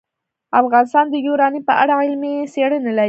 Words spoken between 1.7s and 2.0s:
اړه